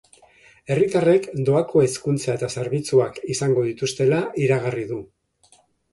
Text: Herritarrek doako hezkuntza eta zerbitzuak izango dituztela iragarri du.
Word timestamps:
Herritarrek 0.75 1.27
doako 1.49 1.83
hezkuntza 1.87 2.37
eta 2.37 2.49
zerbitzuak 2.61 3.19
izango 3.35 3.67
dituztela 3.69 4.23
iragarri 4.47 4.87
du. 4.95 4.99